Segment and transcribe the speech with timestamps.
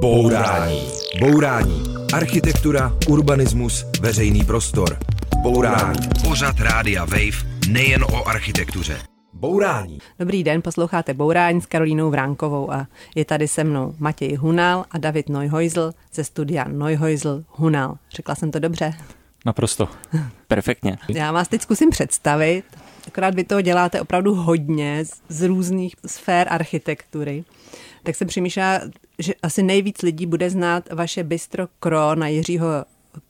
[0.00, 0.88] Bourání.
[1.20, 1.82] Bourání.
[2.12, 4.98] Architektura, urbanismus, veřejný prostor.
[5.42, 6.08] Bourání.
[6.28, 8.98] Pořad Rádia Wave nejen o architektuře.
[9.32, 9.98] Bourání.
[10.18, 14.98] Dobrý den, posloucháte Bourání s Karolínou Vránkovou a je tady se mnou Matěj Hunal a
[14.98, 17.98] David Neuheusl ze studia Neuheusl Hunal.
[18.10, 18.94] Řekla jsem to dobře?
[19.46, 19.88] Naprosto.
[20.48, 20.98] Perfektně.
[21.08, 22.64] Já vás teď zkusím představit.
[23.06, 27.44] Akorát vy toho děláte opravdu hodně z, z různých sfér architektury.
[28.08, 28.80] Tak jsem přemýšlela,
[29.18, 32.66] že asi nejvíc lidí bude znát vaše bistro Kro na Jiřího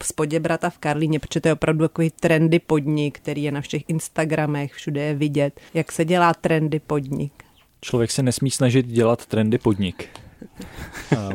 [0.02, 3.83] z Poděbrata v Karlíně, protože to je opravdu takový trendy podnik, který je na všech
[3.88, 5.60] Instagramech, všude je vidět.
[5.74, 7.33] Jak se dělá trendy podnik?
[7.80, 10.09] Člověk se nesmí snažit dělat trendy podnik.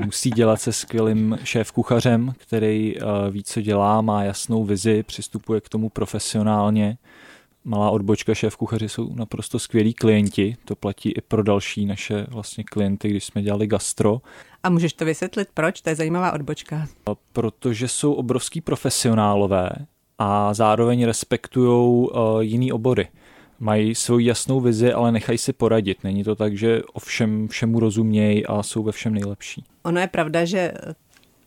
[0.06, 2.96] Musí dělat se skvělým šéf-kuchařem, který
[3.32, 6.98] ví, co dělá, má jasnou vizi, přistupuje k tomu profesionálně.
[7.66, 12.64] Malá odbočka šéf kuchaři jsou naprosto skvělí klienti, to platí i pro další naše vlastně
[12.64, 14.22] klienty, když jsme dělali gastro.
[14.64, 15.82] A můžeš to vysvětlit, proč?
[15.82, 16.88] To je zajímavá odbočka.
[17.34, 19.70] Protože jsou obrovský profesionálové
[20.20, 23.08] a zároveň respektují uh, jiný obory.
[23.60, 26.04] Mají svoji jasnou vizi, ale nechají si poradit.
[26.04, 29.64] Není to tak, že o všem, všemu rozumějí a jsou ve všem nejlepší.
[29.84, 30.74] Ono je pravda, že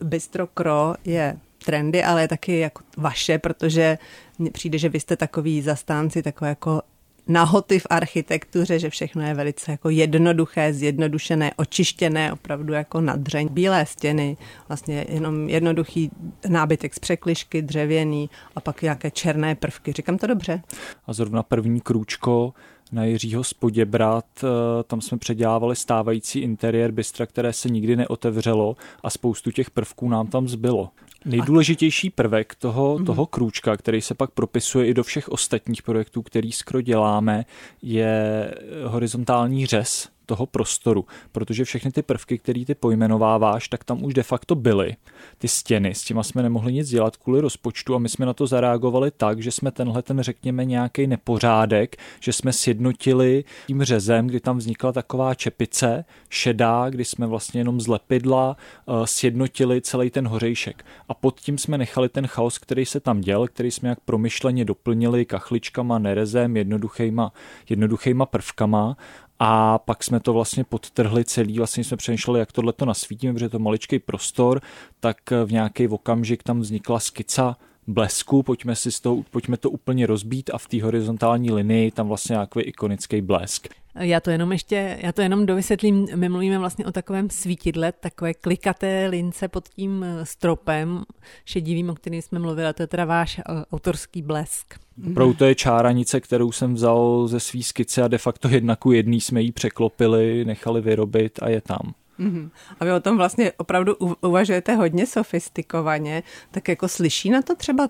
[0.03, 3.97] Bistro Kro je trendy, ale je taky jako vaše, protože
[4.39, 6.81] mně přijde, že vy jste takový zastánci, takové jako
[7.27, 13.47] nahoty v architektuře, že všechno je velice jako jednoduché, zjednodušené, očištěné, opravdu jako nadřeň.
[13.51, 16.11] Bílé stěny, vlastně jenom jednoduchý
[16.47, 19.91] nábytek z překlišky, dřevěný a pak nějaké černé prvky.
[19.91, 20.61] Říkám to dobře?
[21.07, 22.53] A zrovna první krůčko
[22.91, 24.47] na Jiřího Spoděbrat, eh,
[24.83, 30.27] tam jsme předělávali stávající interiér bystra, které se nikdy neotevřelo a spoustu těch prvků nám
[30.27, 30.89] tam zbylo.
[31.27, 36.51] Nejdůležitější prvek toho, toho krůčka, který se pak propisuje i do všech ostatních projektů, který
[36.51, 37.45] skoro děláme,
[37.81, 38.53] je
[38.85, 44.23] horizontální řez toho prostoru, protože všechny ty prvky, které ty pojmenováváš, tak tam už de
[44.23, 44.95] facto byly.
[45.37, 48.47] Ty stěny, s těma jsme nemohli nic dělat kvůli rozpočtu a my jsme na to
[48.47, 54.39] zareagovali tak, že jsme tenhle ten, řekněme, nějaký nepořádek, že jsme sjednotili tím řezem, kdy
[54.39, 60.27] tam vznikla taková čepice, šedá, kdy jsme vlastně jenom z lepidla uh, sjednotili celý ten
[60.27, 60.85] hořejšek.
[61.09, 64.65] A pod tím jsme nechali ten chaos, který se tam děl, který jsme jak promyšleně
[64.65, 67.31] doplnili kachličkama, nerezem, jednoduchýma,
[67.69, 68.97] jednoduchýma prvkama
[69.39, 73.45] a pak jsme to vlastně podtrhli celý, vlastně jsme přemýšleli, jak tohle to nasvítíme, protože
[73.45, 74.61] je to maličký prostor,
[74.99, 80.07] tak v nějaký okamžik tam vznikla skica blesku, pojďme, si z toho, pojďme to úplně
[80.07, 83.67] rozbít a v té horizontální linii tam vlastně nějaký ikonický blesk.
[83.99, 88.33] Já to jenom ještě, já to jenom dovysvětlím, my mluvíme vlastně o takovém svítidle, takové
[88.33, 91.03] klikaté lince pod tím eh, stropem
[91.45, 94.79] šedivým, o kterým jsme mluvili, a to je teda váš eh, autorský blesk.
[95.13, 98.91] Pro to je čáranice, kterou jsem vzal ze svý skice a de facto jedna ku
[98.91, 101.93] jedný jsme ji překlopili, nechali vyrobit a je tam.
[102.19, 102.49] Mm-hmm.
[102.79, 107.89] A vy o tom vlastně opravdu uvažujete hodně sofistikovaně, tak jako slyší na to třeba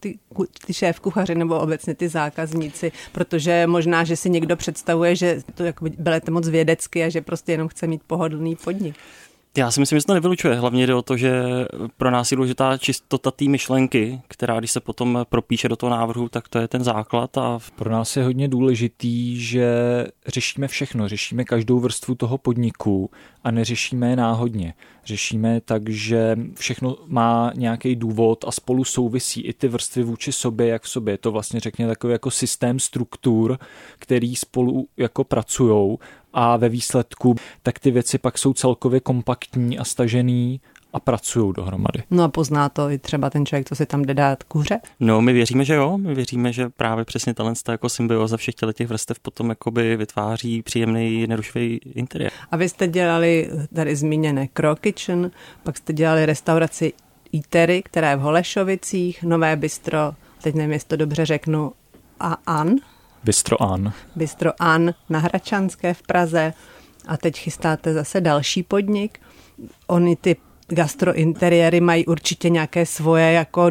[0.00, 0.18] ty,
[0.66, 5.64] ty šéf kuchaři nebo obecně ty zákazníci, protože možná, že si někdo představuje, že to
[5.64, 8.96] jako berete moc vědecky a že prostě jenom chce mít pohodlný podnik.
[9.58, 10.54] Já si myslím, že to nevylučuje.
[10.54, 11.42] Hlavně jde o to, že
[11.96, 16.28] pro nás je důležitá čistota té myšlenky, která když se potom propíše do toho návrhu,
[16.28, 17.38] tak to je ten základ.
[17.38, 17.58] A...
[17.76, 19.66] Pro nás je hodně důležitý, že
[20.26, 23.10] řešíme všechno, řešíme každou vrstvu toho podniku
[23.44, 24.74] a neřešíme je náhodně.
[25.04, 30.66] Řešíme tak, že všechno má nějaký důvod a spolu souvisí i ty vrstvy vůči sobě,
[30.66, 31.14] jak v sobě.
[31.14, 33.58] Je to vlastně řekně takový jako systém struktur,
[33.98, 35.98] který spolu jako pracujou
[36.32, 40.60] a ve výsledku tak ty věci pak jsou celkově kompaktní a stažený
[40.92, 42.02] a pracují dohromady.
[42.10, 44.80] No a pozná to i třeba ten člověk, co si tam jde dát kuře?
[45.00, 45.98] No, my věříme, že jo.
[45.98, 51.26] My věříme, že právě přesně talent jako symbioza všech těch vrstev potom jakoby vytváří příjemný,
[51.26, 52.32] nerušivý interiér.
[52.50, 55.30] A vy jste dělali tady zmíněné Crow Kitchen,
[55.62, 56.92] pak jste dělali restauraci
[57.32, 59.98] Itery, která je v Holešovicích, Nové bistro,
[60.42, 61.72] teď nevím, jestli to dobře řeknu,
[62.20, 62.76] a An,
[63.28, 63.92] Bistro An.
[64.16, 66.52] Bistro An na Hračanské v Praze
[67.06, 69.20] a teď chystáte zase další podnik.
[69.86, 70.36] Oni ty
[70.68, 73.70] gastrointeriéry mají určitě nějaké svoje jako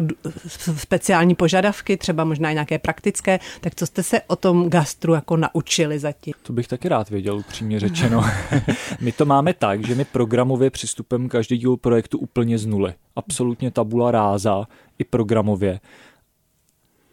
[0.76, 5.98] speciální požadavky, třeba možná nějaké praktické, tak co jste se o tom gastru jako naučili
[5.98, 6.34] zatím?
[6.42, 8.24] To bych taky rád věděl, upřímně řečeno.
[9.00, 12.94] my to máme tak, že my programově přistupujeme každý díl projektu úplně z nuly.
[13.16, 14.64] Absolutně tabula ráza
[14.98, 15.80] i programově.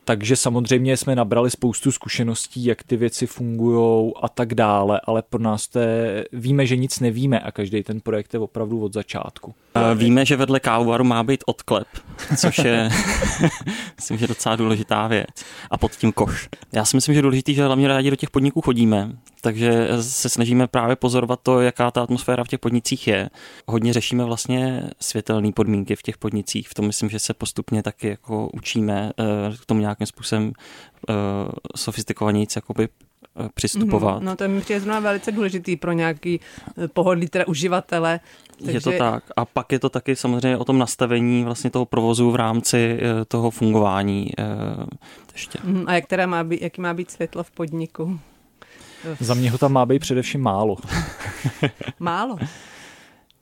[0.06, 5.42] Takže samozřejmě jsme nabrali spoustu zkušeností, jak ty věci fungují a tak dále, ale pro
[5.42, 9.56] nás to je, víme, že nic nevíme a každý ten projekt je opravdu od začátku.
[9.96, 11.88] Víme, že vedle kávovaru má být odklep,
[12.38, 12.90] což je
[13.96, 15.46] myslím, že docela důležitá věc.
[15.72, 16.50] A pod tím koš.
[16.74, 19.12] Já si myslím, že je důležitý, že hlavně rádi do těch podniků chodíme,
[19.46, 23.30] takže se snažíme právě pozorovat to, jaká ta atmosféra v těch podnicích je.
[23.68, 26.70] Hodně řešíme vlastně světelné podmínky v těch podnicích.
[26.70, 30.54] V tom myslím, že se postupně taky jako učíme eh, k tomu nějakým způsobem
[31.10, 31.14] eh,
[31.76, 34.20] sofistikovanějíc jakoby eh, přistupovat.
[34.20, 36.40] Mm, no to je mi přijde velice důležitý pro nějaký
[36.94, 38.20] pohodlí teda uživatele.
[38.58, 38.78] Takže...
[38.78, 39.24] Je to tak.
[39.36, 43.52] A pak je to taky samozřejmě o tom nastavení vlastně toho provozu v rámci toho
[43.52, 44.32] fungování.
[45.34, 45.60] Ještě.
[45.64, 48.20] Mm, a jak teda má být, jaký má být světlo v podniku?
[49.20, 50.78] Za mě ho tam má být především málo.
[52.00, 52.38] málo.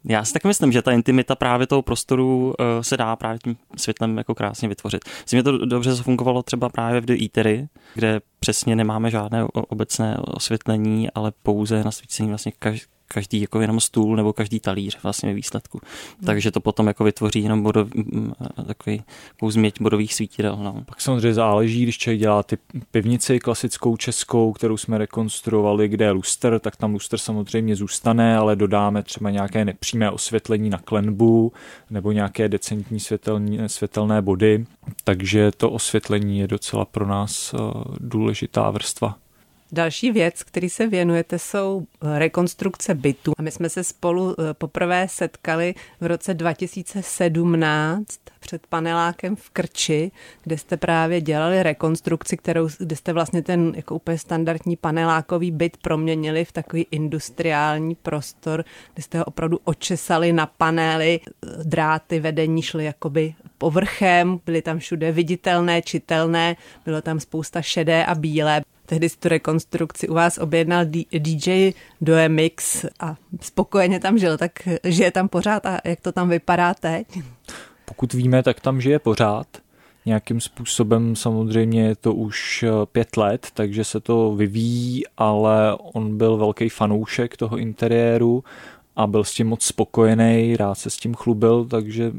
[0.05, 3.55] Já si tak myslím, že ta intimita právě toho prostoru uh, se dá právě tím
[3.77, 5.01] světlem jako krásně vytvořit.
[5.21, 10.17] Myslím, že to dobře zafungovalo třeba právě v The Eatery, kde přesně nemáme žádné obecné
[10.17, 15.35] osvětlení, ale pouze nasvícení vlastně každý každý jako jenom stůl nebo každý talíř vlastně ve
[15.35, 15.79] výsledku.
[15.83, 16.25] Hmm.
[16.25, 17.87] Takže to potom jako vytvoří jenom bodov,
[18.67, 19.03] takový
[19.47, 20.57] změť bodových svítidel.
[20.63, 20.83] No.
[20.85, 22.57] Pak samozřejmě záleží, když člověk dělá ty
[22.91, 28.55] pivnici klasickou českou, kterou jsme rekonstruovali, kde je luster, tak tam luster samozřejmě zůstane, ale
[28.55, 31.53] dodáme třeba nějaké nepřímé osvětlení na klenbu
[31.89, 34.65] nebo nějaké decentní světelní, světelné body.
[35.03, 37.57] Takže to osvětlení je docela pro nás eh,
[37.99, 39.17] důležitá vrstva.
[39.73, 43.33] Další věc, který se věnujete, jsou eh, rekonstrukce bytu.
[43.37, 50.11] A my jsme se spolu eh, poprvé setkali v roce 2017 před panelákem v Krči,
[50.43, 55.77] kde jste právě dělali rekonstrukci, kterou, kde jste vlastně ten jako úplně standardní panelákový byt
[55.77, 62.61] proměnili v takový industriální prostor, kde jste ho opravdu očesali na panely, eh, dráty vedení
[62.61, 66.55] šly jakoby povrchem, byly tam všude viditelné, čitelné,
[66.85, 68.61] bylo tam spousta šedé a bílé.
[68.85, 70.85] Tehdy si tu rekonstrukci u vás objednal
[71.19, 71.71] DJ
[72.01, 74.51] Doemix a spokojeně tam žil, tak
[74.83, 77.07] žije tam pořád a jak to tam vypadá teď?
[77.85, 79.47] Pokud víme, tak tam žije pořád.
[80.05, 86.17] Nějakým způsobem samozřejmě je to už eh, pět let, takže se to vyvíjí, ale on
[86.17, 88.43] byl velký fanoušek toho interiéru
[88.95, 92.11] a byl s tím moc spokojený, rád se s tím chlubil, takže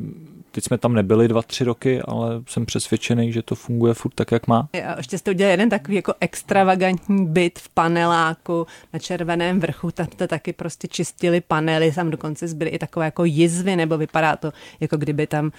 [0.54, 4.32] Teď jsme tam nebyli dva, tři roky, ale jsem přesvědčený, že to funguje furt tak,
[4.32, 4.68] jak má.
[4.86, 10.06] A ještě jste udělali jeden takový jako extravagantní byt v paneláku na červeném vrchu, tam
[10.06, 14.52] to taky prostě čistili panely, tam dokonce zbyly i takové jako jizvy, nebo vypadá to,
[14.80, 15.50] jako kdyby tam uh,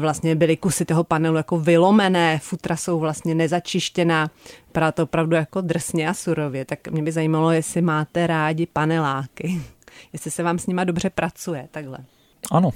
[0.00, 4.30] vlastně byly kusy toho panelu jako vylomené, futra jsou vlastně nezačištěná,
[4.66, 9.60] vypadá to opravdu jako drsně a surově, tak mě by zajímalo, jestli máte rádi paneláky,
[10.12, 11.98] jestli se vám s nima dobře pracuje, takhle.
[12.50, 12.70] Ano,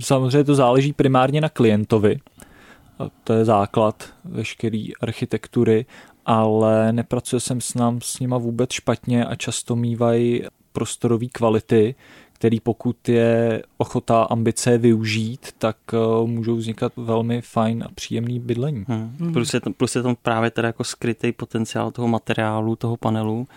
[0.00, 2.20] Samozřejmě to záleží primárně na klientovi.
[3.24, 5.86] To je základ veškeré architektury,
[6.26, 10.42] ale nepracuje jsem s nám s nima vůbec špatně a často mývají
[10.72, 11.94] prostorové kvality,
[12.32, 18.84] který pokud je ochota ambice využít, tak uh, můžou vznikat velmi fajn a příjemný bydlení.
[18.88, 19.32] Hmm.
[19.32, 23.48] Plus, je to, plus je tam právě teda jako skrytý potenciál toho materiálu, toho panelu,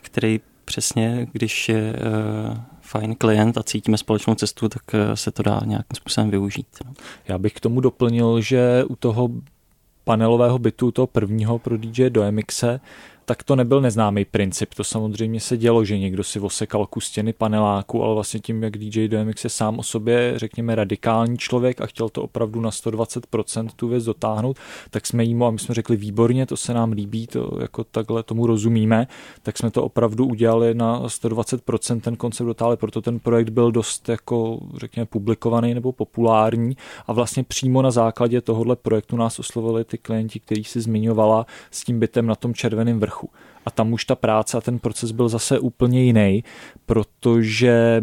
[0.00, 5.42] který přesně, když je uh, fajn klient a cítíme společnou cestu, tak eh, se to
[5.42, 6.66] dá nějakým způsobem využít.
[6.84, 6.92] No.
[7.28, 9.28] Já bych k tomu doplnil, že u toho
[10.04, 12.80] panelového bytu, toho prvního pro DJ do MXe,
[13.24, 14.74] tak to nebyl neznámý princip.
[14.74, 18.78] To samozřejmě se dělo, že někdo si osekal kus stěny paneláku, ale vlastně tím, jak
[18.78, 23.68] DJ DMX je sám o sobě, řekněme, radikální člověk a chtěl to opravdu na 120%
[23.76, 24.56] tu věc dotáhnout,
[24.90, 28.22] tak jsme jímu a my jsme řekli výborně, to se nám líbí, to jako takhle
[28.22, 29.06] tomu rozumíme,
[29.42, 34.08] tak jsme to opravdu udělali na 120% ten koncept dotáhli, proto ten projekt byl dost
[34.08, 36.76] jako, řekněme, publikovaný nebo populární.
[37.06, 41.84] A vlastně přímo na základě tohohle projektu nás oslovili ty klienti, který si zmiňovala s
[41.84, 43.30] tím bytem na tom červeném vrchu vrchu.
[43.66, 46.44] A tam už ta práce a ten proces byl zase úplně jiný,
[46.86, 48.02] protože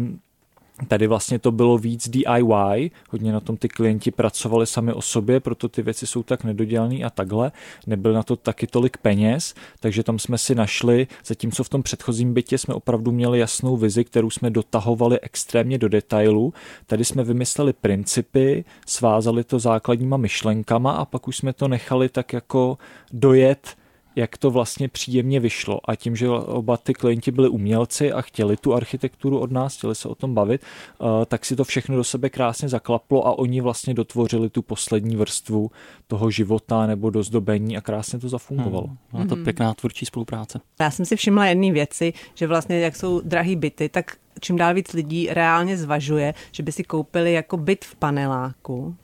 [0.88, 5.40] Tady vlastně to bylo víc DIY, hodně na tom ty klienti pracovali sami o sobě,
[5.40, 7.52] proto ty věci jsou tak nedodělané a takhle.
[7.86, 12.34] Nebyl na to taky tolik peněz, takže tam jsme si našli, zatímco v tom předchozím
[12.34, 16.54] bytě jsme opravdu měli jasnou vizi, kterou jsme dotahovali extrémně do detailu.
[16.86, 22.32] Tady jsme vymysleli principy, svázali to základníma myšlenkama a pak už jsme to nechali tak
[22.32, 22.78] jako
[23.12, 23.76] dojet
[24.16, 25.90] jak to vlastně příjemně vyšlo.
[25.90, 29.94] A tím, že oba ty klienti byli umělci a chtěli tu architekturu od nás, chtěli
[29.94, 33.60] se o tom bavit, eh, tak si to všechno do sebe krásně zaklaplo a oni
[33.60, 35.70] vlastně dotvořili tu poslední vrstvu
[36.06, 38.86] toho života nebo dozdobení a krásně to zafungovalo.
[38.86, 38.96] Hmm.
[39.12, 39.44] Byla to mhm.
[39.44, 40.60] pěkná tvůrčí spolupráce.
[40.80, 44.74] Já jsem si všimla jedné věci, že vlastně jak jsou drahý byty, tak čím dál
[44.74, 48.96] víc lidí reálně zvažuje, že by si koupili jako byt v paneláku,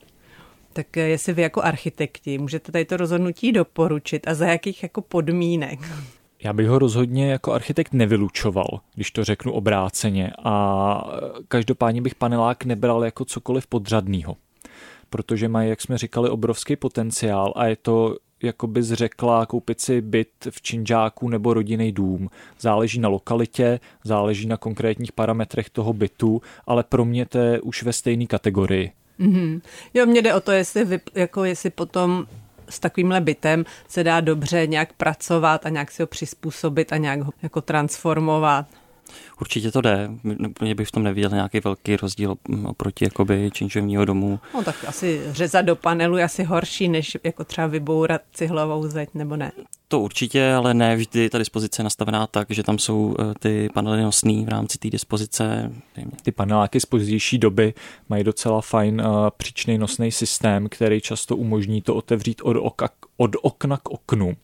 [0.76, 5.78] tak jestli vy jako architekti můžete tady to rozhodnutí doporučit a za jakých jako podmínek?
[6.42, 11.16] Já bych ho rozhodně jako architekt nevylučoval, když to řeknu obráceně a
[11.48, 14.36] každopádně bych panelák nebral jako cokoliv podřadného
[15.10, 20.00] protože mají, jak jsme říkali, obrovský potenciál a je to jako bys řekla, koupit si
[20.00, 22.30] byt v Činžáku nebo rodinný dům.
[22.60, 27.82] Záleží na lokalitě, záleží na konkrétních parametrech toho bytu, ale pro mě to je už
[27.82, 28.92] ve stejné kategorii.
[29.20, 29.60] Mm-hmm.
[29.94, 32.26] Jo, mně jde o to, jestli, vy, jako jestli potom
[32.68, 37.20] s takovýmhle bytem se dá dobře nějak pracovat a nějak si ho přizpůsobit a nějak
[37.20, 38.66] ho jako transformovat.
[39.40, 40.10] Určitě to jde.
[40.60, 42.34] Mě bych v tom neviděl nějaký velký rozdíl
[42.66, 44.40] oproti jakoby činžovního domu.
[44.54, 49.08] No tak asi řezat do panelu je asi horší, než jako třeba vybourat cihlovou zeď,
[49.14, 49.52] nebo ne?
[49.88, 53.68] To určitě, ale ne vždy ta dispozice je nastavená tak, že tam jsou eh, ty
[53.74, 55.72] panely nosný v rámci té dispozice.
[56.22, 57.74] Ty paneláky z pozdější doby
[58.08, 63.30] mají docela fajn uh, příčný nosný systém, který často umožní to otevřít od, oka, od
[63.42, 64.36] okna k oknu.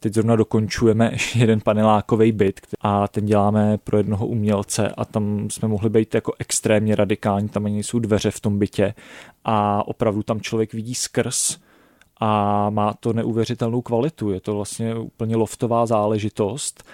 [0.00, 5.68] Teď zrovna dokončujeme jeden panelákový byt a ten děláme pro jednoho umělce a tam jsme
[5.68, 8.94] mohli být jako extrémně radikální, tam ani jsou dveře v tom bytě
[9.44, 11.58] a opravdu tam člověk vidí skrz
[12.20, 14.30] a má to neuvěřitelnou kvalitu.
[14.30, 16.84] Je to vlastně úplně loftová záležitost,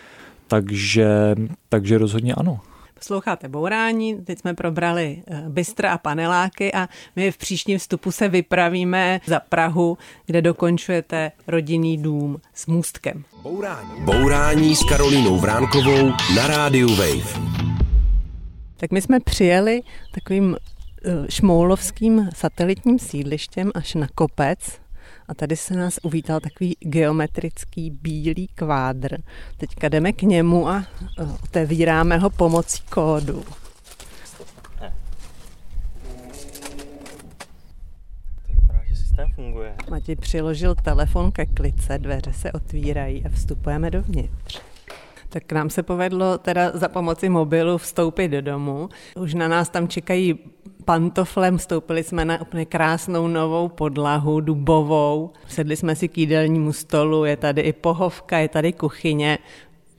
[0.49, 1.35] takže,
[1.69, 2.61] takže rozhodně ano.
[3.07, 8.29] Posloucháte Bourání, teď jsme probrali eh, bystra a paneláky a my v příštím vstupu se
[8.29, 13.25] vypravíme za Prahu, kde dokončujete rodinný dům s můstkem.
[13.43, 13.91] Bourání.
[14.01, 17.41] Bourání s Karolínou Vránkovou na rádiu Wave.
[18.77, 19.83] Tak my jsme přijeli
[20.15, 24.59] takovým eh, šmoulovským satelitním sídlištěm až na kopec
[25.29, 29.17] a tady se nás uvítal takový geometrický bílý kvádr.
[29.57, 30.85] Teďka jdeme k němu a
[31.45, 33.45] otevíráme ho pomocí kódu.
[39.17, 39.75] systém funguje.
[39.91, 44.61] Matěj přiložil telefon ke klice, dveře se otvírají a vstupujeme dovnitř.
[45.29, 48.89] Tak nám se povedlo teda za pomoci mobilu vstoupit do domu.
[49.17, 50.39] Už na nás tam čekají
[50.87, 55.31] pantoflem, vstoupili jsme na úplně krásnou novou podlahu, dubovou.
[55.49, 59.39] Sedli jsme si k jídelnímu stolu, je tady i pohovka, je tady kuchyně.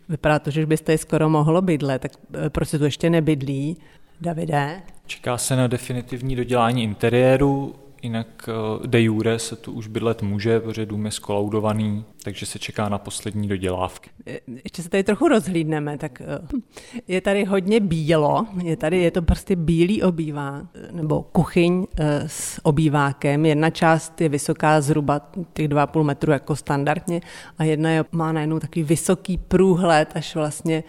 [0.09, 2.11] Vypadá to, že byste je skoro mohlo bydlet, tak
[2.45, 3.77] eh, proč se tu ještě nebydlí?
[4.21, 4.81] Davide?
[5.05, 10.59] Čeká se na definitivní dodělání interiéru, Jinak eh, de jure se tu už bydlet může,
[10.59, 14.09] protože dům je skolaudovaný, takže se čeká na poslední dodělávky.
[14.27, 16.25] Eh, ještě se tady trochu rozhlídneme, tak eh,
[17.07, 21.85] je tady hodně bílo, je tady, je to prostě bílý obývák, nebo kuchyň
[22.27, 23.45] s obývákem.
[23.45, 25.21] Jedna část je vysoká zhruba
[25.53, 27.21] těch 2,5 metru jako standardně
[27.57, 30.83] a jedna je, má najednou takový vysoký průhled až vlastně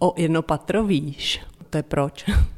[0.00, 0.88] o jedno patro.
[1.70, 2.24] To je proč?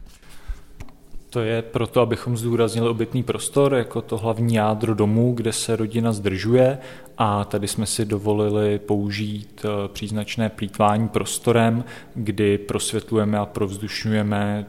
[1.31, 6.13] To je proto, abychom zdůraznili obytný prostor jako to hlavní jádro domu, kde se rodina
[6.13, 6.79] zdržuje.
[7.19, 11.85] A tady jsme si dovolili použít eh, příznačné plítvání prostorem,
[12.15, 14.67] kdy prosvětlujeme a provzdušňujeme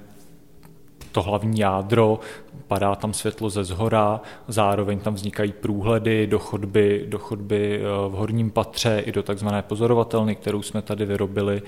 [1.12, 2.20] to hlavní jádro,
[2.68, 8.12] padá tam světlo ze zhora, zároveň tam vznikají průhledy do chodby, do chodby eh, v
[8.12, 11.62] horním patře i do takzvané pozorovatelny, kterou jsme tady vyrobili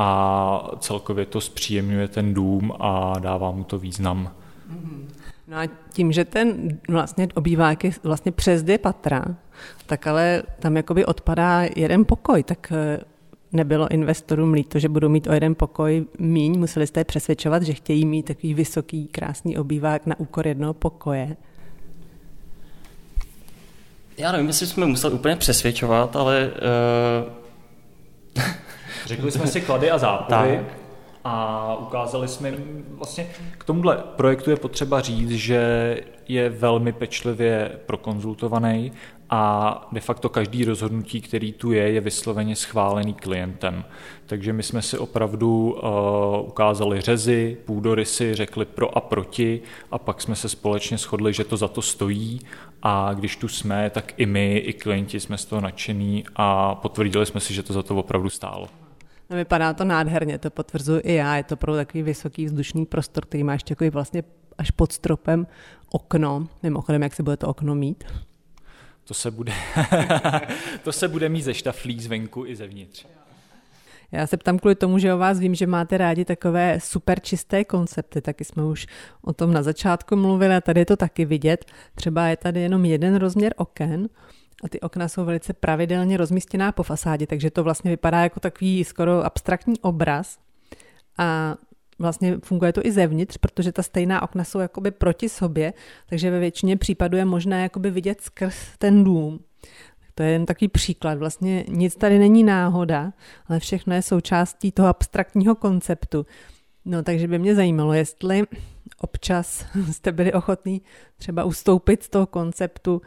[0.00, 4.30] a celkově to zpříjemňuje ten dům a dává mu to význam.
[5.48, 9.24] No a tím, že ten vlastně obývák je vlastně přes dvě patra,
[9.86, 13.00] tak ale tam jakoby odpadá jeden pokoj, tak eh,
[13.52, 17.72] nebylo investorům líto, že budou mít o jeden pokoj míň, museli jste je přesvědčovat, že
[17.72, 21.36] chtějí mít takový vysoký, krásný obývák na úkor jednoho pokoje.
[24.18, 26.50] Já nevím, jestli jsme museli úplně přesvědčovat, ale
[27.26, 27.38] uh,
[29.06, 30.60] Řekli jsme si klady a zápory
[31.24, 32.52] a ukázali jsme
[32.90, 33.26] vlastně
[33.58, 35.96] k tomuhle projektu je potřeba říct, že
[36.28, 38.92] je velmi pečlivě prokonzultovaný
[39.30, 43.84] a de facto každý rozhodnutí, který tu je, je vysloveně schválený klientem.
[44.26, 50.20] Takže my jsme si opravdu uh, ukázali řezy, půdorysy, řekli pro a proti a pak
[50.20, 52.40] jsme se společně shodli, že to za to stojí
[52.82, 57.26] a když tu jsme, tak i my, i klienti jsme z toho nadšení a potvrdili
[57.26, 58.68] jsme si, že to za to opravdu stálo.
[59.30, 61.36] No, vypadá to nádherně, to potvrzuji i já.
[61.36, 64.22] Je to pro takový vysoký vzdušný prostor, který má ještě takový vlastně
[64.58, 65.46] až pod stropem
[65.90, 66.48] okno.
[66.62, 68.04] Mimochodem, jak se bude to okno mít?
[69.04, 69.52] To se bude,
[70.84, 73.06] to se bude mít ze štaflí zvenku i zevnitř.
[74.12, 77.64] Já se ptám kvůli tomu, že o vás vím, že máte rádi takové super čisté
[77.64, 78.86] koncepty, taky jsme už
[79.22, 81.64] o tom na začátku mluvili a tady je to taky vidět.
[81.94, 84.08] Třeba je tady jenom jeden rozměr oken,
[84.64, 88.84] a ty okna jsou velice pravidelně rozmístěná po fasádě, takže to vlastně vypadá jako takový
[88.84, 90.38] skoro abstraktní obraz.
[91.18, 91.56] A
[91.98, 95.72] vlastně funguje to i zevnitř, protože ta stejná okna jsou jakoby proti sobě,
[96.08, 99.40] takže ve většině případů je možné jakoby vidět skrz ten dům.
[100.14, 101.18] To je jen takový příklad.
[101.18, 103.12] Vlastně nic tady není náhoda,
[103.46, 106.26] ale všechno je součástí toho abstraktního konceptu.
[106.84, 108.42] No takže by mě zajímalo, jestli
[109.00, 110.82] občas jste byli ochotní
[111.16, 113.02] třeba ustoupit z toho konceptu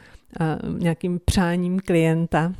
[0.77, 2.53] nějakým přáním klienta,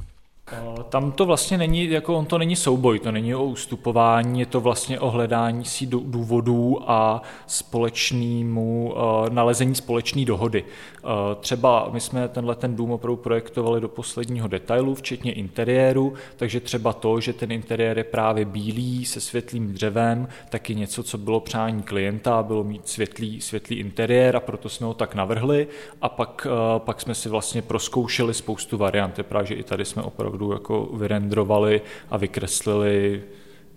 [0.90, 4.62] tam to vlastně není, jako on to není souboj, to není o ustupování, je to
[4.62, 10.64] vlastně o hledání si důvodů a společnému uh, nalezení společné dohody.
[11.04, 16.60] Uh, třeba my jsme tenhle ten dům opravdu projektovali do posledního detailu, včetně interiéru, takže
[16.60, 21.40] třeba to, že ten interiér je právě bílý se světlým dřevem, taky něco, co bylo
[21.40, 25.68] přání klienta, bylo mít světlý, světlý interiér a proto jsme ho tak navrhli
[26.02, 30.02] a pak, pak jsme si vlastně proskoušeli spoustu variant, je právě, že i tady jsme
[30.02, 33.24] opravdu opravdu jako vyrendrovali a vykreslili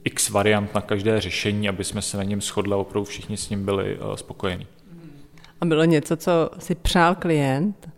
[0.05, 3.51] x variant na každé řešení, aby jsme se na něm shodli a opravdu všichni s
[3.51, 4.67] ním byli uh, spokojení.
[5.61, 7.89] A bylo něco, co si přál klient,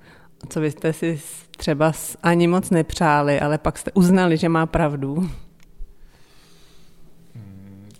[0.48, 1.20] co vy jste si
[1.56, 1.92] třeba
[2.22, 5.28] ani moc nepřáli, ale pak jste uznali, že má pravdu?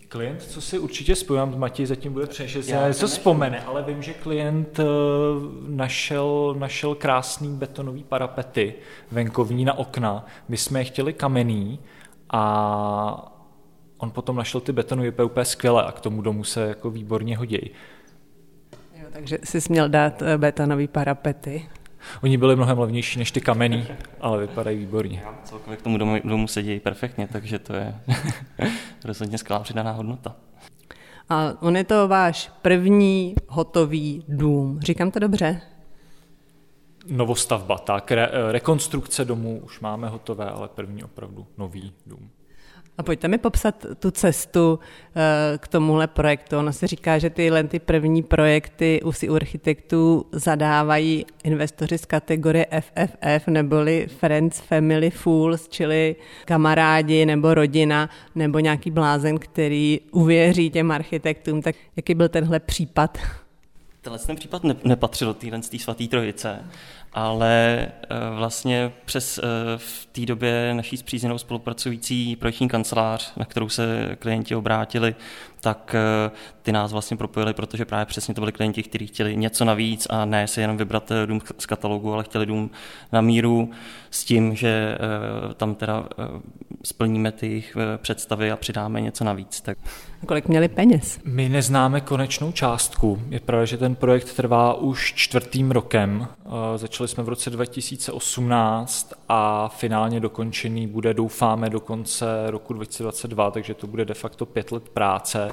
[0.09, 4.15] Klient, co si určitě spojím, Matěj zatím bude přešet, se něco vzpomene, ale vím, že
[4.15, 4.85] klient eh,
[5.69, 8.75] našel, našel krásný betonový parapety
[9.11, 10.27] venkovní na okna.
[10.49, 11.79] My jsme je chtěli kamenný
[12.31, 13.33] a
[13.99, 17.71] on potom našel ty betonové úplně skvěle a k tomu domu se jako výborně hodí.
[19.13, 21.69] takže jsi směl dát eh, betonové parapety.
[22.23, 23.87] Oni byli mnohem levnější než ty kamenný,
[24.21, 25.23] ale vypadají výborně.
[25.45, 27.95] Celkově k tomu domu, domu sedí perfektně, takže to je
[29.05, 30.37] rozhodně skvělá přidaná hodnota.
[31.29, 34.81] A on je to váš první hotový dům.
[34.81, 35.61] Říkám to dobře?
[37.07, 38.11] Novostavba, tak.
[38.13, 42.31] Re, rekonstrukce domu už máme hotové, ale první opravdu nový dům.
[42.99, 44.79] A pojďte mi popsat tu cestu
[45.17, 46.59] eh, k tomuhle projektu.
[46.59, 52.67] Ono se říká, že tyhle ty první projekty u si architektů zadávají investoři z kategorie
[52.81, 60.91] FFF, neboli Friends Family Fools, čili kamarádi nebo rodina, nebo nějaký blázen, který uvěří těm
[60.91, 61.63] architektům.
[61.63, 63.19] Tak jaký byl tenhle případ?
[64.01, 66.65] Tenhle ten případ nepatřil do téhle svatý trojice
[67.13, 69.43] ale eh, vlastně přes eh,
[69.77, 75.15] v té době naší zpřízněnou spolupracující projektní kancelář, na kterou se klienti obrátili,
[75.61, 76.31] tak eh,
[76.63, 80.25] ty nás vlastně propojili, protože právě přesně to byli klienti, kteří chtěli něco navíc a
[80.25, 82.71] ne se jenom vybrat dům z katalogu, ale chtěli dům
[83.13, 83.71] na míru
[84.11, 84.99] s tím, že
[85.57, 86.05] tam teda
[86.85, 89.61] splníme ty jejich představy a přidáme něco navíc.
[89.61, 89.79] Tak.
[90.27, 91.19] Kolik měli peněz?
[91.25, 93.23] My neznáme konečnou částku.
[93.29, 96.29] Je pravda, že ten projekt trvá už čtvrtým rokem.
[96.77, 103.75] Začali jsme v roce 2018 a finálně dokončený bude, doufáme, do konce roku 2022, takže
[103.75, 105.51] to bude de facto pět let práce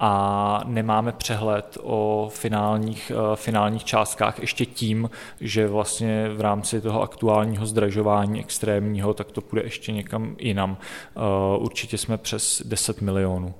[0.00, 7.02] a nemáme přehled o finálních, eh, finálních částkách ještě tím, že vlastně v rámci toho
[7.02, 10.76] aktuálního zdražování extrémního, tak to půjde ještě někam jinam.
[11.16, 11.20] Eh,
[11.58, 13.54] určitě jsme přes 10 milionů.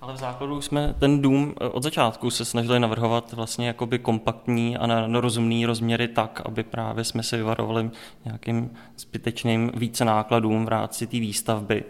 [0.00, 4.76] Ale v základu jsme ten dům eh, od začátku se snažili navrhovat vlastně jakoby kompaktní
[4.76, 7.90] a na rozumný rozměry tak, aby právě jsme se vyvarovali
[8.24, 11.84] nějakým zbytečným více nákladům v rámci té výstavby.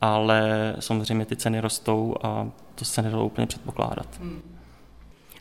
[0.00, 4.06] Ale samozřejmě ty ceny rostou a to se nedalo úplně předpokládat.
[4.20, 4.42] Hmm.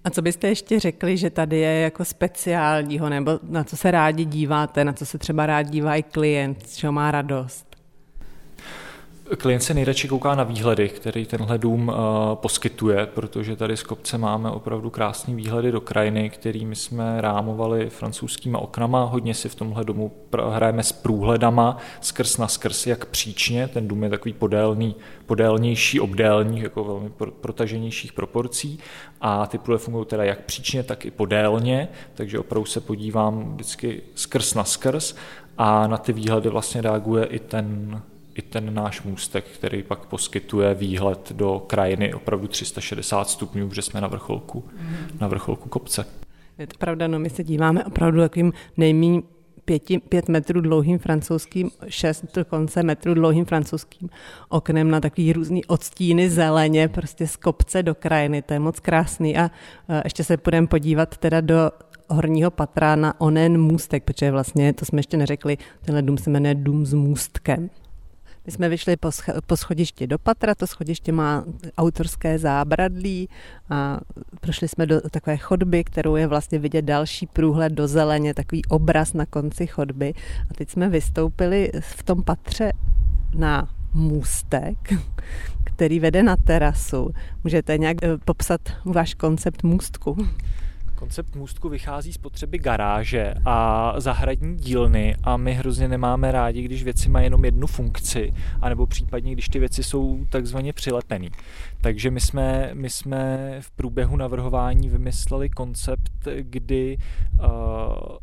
[0.04, 4.26] A co byste ještě řekli, že tady je jako speciálního, nebo na co se rádi
[4.26, 7.71] díváte, na co se třeba rád dívá i klient, čeho má radost?
[9.38, 11.96] Klient se nejradši kouká na výhledy, který tenhle dům uh,
[12.36, 18.60] poskytuje, protože tady z kopce máme opravdu krásné výhledy do krajiny, kterými jsme rámovali francouzskýma
[18.60, 19.04] oknama.
[19.04, 20.12] Hodně si v tomhle domu
[20.52, 23.68] hrajeme s průhledama skrz na skrz, jak příčně.
[23.68, 27.10] Ten dům je takový podélný, podélnější, obdélní, jako velmi
[27.42, 28.80] protaženějších proporcí.
[29.22, 34.02] A ty průhledy fungují teda jak příčně, tak i podélně, takže opravdu se podívám vždycky
[34.16, 35.16] skrz na skrz
[35.58, 38.02] a na ty výhledy vlastně reaguje i ten
[38.36, 44.02] i ten náš můstek, který pak poskytuje výhled do krajiny opravdu 360 stupňů, protože jsme
[44.02, 44.64] na vrcholku,
[45.20, 46.06] na vrcholku kopce.
[46.58, 49.22] Je to pravda, no my se díváme opravdu takovým nejméně
[49.66, 54.10] pěti, pět metrů dlouhým francouzským, šest dokonce metrů dlouhým francouzským
[54.50, 59.38] oknem na takový různý odstíny zeleně, prostě z kopce do krajiny, to je moc krásný
[59.38, 59.52] a
[60.04, 61.72] ještě se budeme podívat teda do
[62.10, 66.56] horního patra na onen můstek, protože vlastně, to jsme ještě neřekli, tenhle dům se jmenuje
[66.56, 67.70] Dům s můstkem.
[68.46, 71.44] My jsme vyšli po, sch- po schodišti do patra, to schodiště má
[71.78, 73.30] autorské zábradlí
[73.70, 74.00] a
[74.42, 79.14] prošli jsme do takové chodby, kterou je vlastně vidět další průhled do zeleně, takový obraz
[79.14, 80.14] na konci chodby.
[80.50, 82.72] A teď jsme vystoupili v tom patře
[83.36, 84.78] na můstek,
[85.64, 87.12] který vede na terasu.
[87.44, 90.28] Můžete nějak eh, popsat váš koncept můstku?
[91.02, 96.84] Koncept můstku vychází z potřeby garáže a zahradní dílny a my hrozně nemáme rádi, když
[96.84, 101.30] věci mají jenom jednu funkci, anebo případně, když ty věci jsou takzvaně přilepený.
[101.84, 107.46] Takže my jsme, my jsme v průběhu navrhování vymysleli koncept, kdy uh,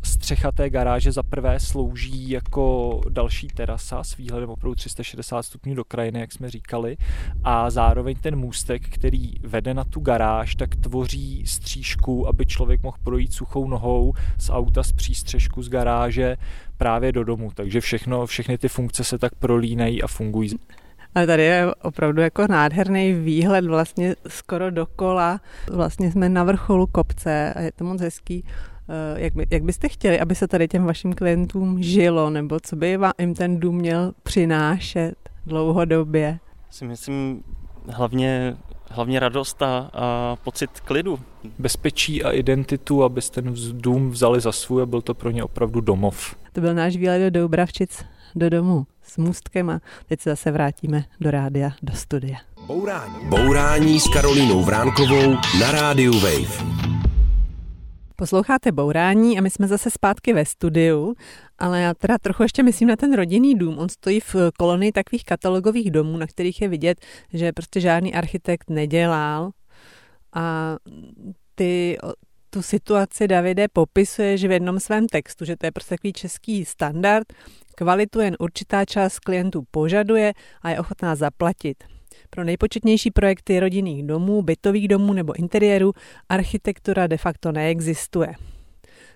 [0.03, 5.85] střecha té garáže za prvé slouží jako další terasa s výhledem opravdu 360 stupňů do
[5.85, 6.97] krajiny, jak jsme říkali,
[7.45, 12.97] a zároveň ten můstek, který vede na tu garáž, tak tvoří střížku, aby člověk mohl
[13.03, 16.37] projít suchou nohou z auta, z přístřežku, z garáže
[16.77, 17.51] právě do domu.
[17.55, 20.51] Takže všechno, všechny ty funkce se tak prolínají a fungují.
[21.19, 25.41] Ale tady je opravdu jako nádherný výhled vlastně skoro dokola.
[25.71, 28.45] Vlastně jsme na vrcholu kopce a je to moc hezký.
[28.89, 32.77] Eh, jak, by, jak byste chtěli, aby se tady těm vašim klientům žilo, nebo co
[32.77, 35.15] by vám jim ten dům měl přinášet
[35.47, 36.39] dlouhodobě?
[36.71, 37.43] Si myslím
[37.89, 38.57] hlavně,
[38.91, 41.19] hlavně radost a, a pocit klidu.
[41.59, 45.81] Bezpečí a identitu, abyste ten dům vzali za svůj a byl to pro ně opravdu
[45.81, 46.37] domov.
[46.53, 51.05] To byl náš výlet do Doubravčic do domu s můstkem a teď se zase vrátíme
[51.21, 52.39] do rádia, do studia.
[52.67, 53.15] Bourání.
[53.29, 56.65] Bourání s Karolínou Vránkovou na rádiu Wave.
[58.17, 61.15] Posloucháte Bourání a my jsme zase zpátky ve studiu,
[61.59, 63.79] ale já teda trochu ještě myslím na ten rodinný dům.
[63.79, 67.01] On stojí v kolonii takových katalogových domů, na kterých je vidět,
[67.33, 69.51] že prostě žádný architekt nedělal
[70.33, 70.77] a
[71.55, 71.99] ty,
[72.51, 76.65] tu situaci Davide popisuje, že v jednom svém textu, že to je prostě takový český
[76.65, 77.33] standard,
[77.75, 81.85] kvalitu jen určitá část klientů požaduje a je ochotná zaplatit.
[82.31, 85.93] Pro nejpočetnější projekty rodinných domů, bytových domů nebo interiéru
[86.29, 88.35] architektura de facto neexistuje.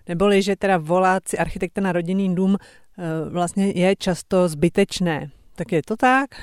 [0.08, 5.30] Neboli, že teda volat si architekta na rodinný dům eh, vlastně je často zbytečné.
[5.54, 6.34] Tak je to tak?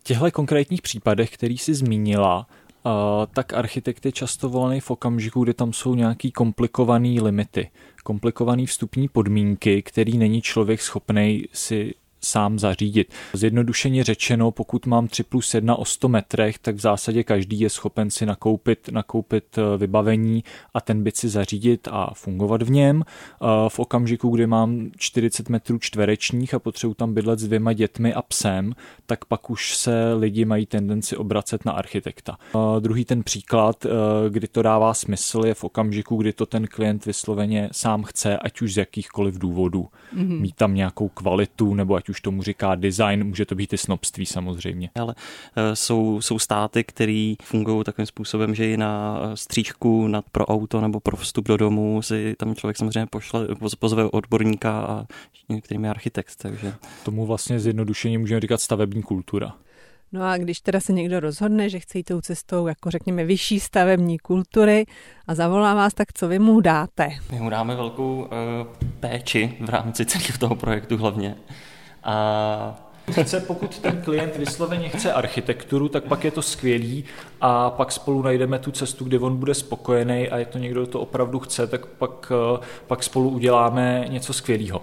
[0.00, 2.46] V těchto konkrétních případech, který si zmínila,
[2.82, 2.92] uh,
[3.34, 7.70] tak architekt je často volený v okamžiku, kdy tam jsou nějaký komplikované limity,
[8.04, 13.14] komplikované vstupní podmínky, který není člověk schopný si sám zařídit.
[13.32, 17.70] Zjednodušeně řečeno, pokud mám 3 plus 1 o 100 metrech, tak v zásadě každý je
[17.70, 23.02] schopen si nakoupit, nakoupit eh, vybavení a ten byt si zařídit a fungovat v něm.
[23.02, 28.14] Eh, v okamžiku, kdy mám 40 metrů čtverečních a potřebuji tam bydlet s dvěma dětmi
[28.14, 28.72] a psem,
[29.06, 32.38] tak pak už se lidi mají tendenci obracet na architekta.
[32.54, 33.86] Eh, druhý ten příklad,
[34.28, 38.60] kdy to dává smysl, je v okamžiku, kdy to ten klient vysloveně sám chce, ať
[38.60, 39.88] už z jakýchkoliv důvodů.
[40.16, 40.40] Mm-hmm.
[40.40, 44.26] Mít tam nějakou kvalitu nebo ať už tomu říká design, může to být i snobství
[44.26, 44.90] samozřejmě.
[44.94, 45.14] Ale
[45.56, 50.46] eh, jsou, jsou státy, které fungují takovým způsobem, že i na eh, střížku nad pro
[50.46, 55.06] auto nebo pro vstup do domu si tam člověk samozřejmě pošle, pozve odborníka a
[55.62, 56.36] kterým je architekt.
[56.36, 56.74] Takže...
[57.04, 59.54] Tomu vlastně zjednodušeně můžeme říkat stavební kultura.
[60.12, 63.60] No a když teda se někdo rozhodne, že chce jít tou cestou, jako řekněme, vyšší
[63.60, 64.86] stavební kultury
[65.26, 67.08] a zavolá vás, tak co vy mu dáte?
[67.32, 68.28] My mu dáme velkou uh,
[69.00, 71.34] péči v rámci celého toho projektu hlavně.
[72.08, 72.74] A
[73.10, 77.04] Chce, pokud ten klient vysloveně chce architekturu, tak pak je to skvělý
[77.40, 80.92] a pak spolu najdeme tu cestu, kde on bude spokojený a je to někdo, kdo
[80.92, 84.82] to opravdu chce, tak pak, eh, pak spolu uděláme něco skvělého.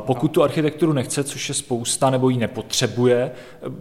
[0.00, 3.30] Pokud tu architekturu nechce, což je spousta, nebo ji nepotřebuje,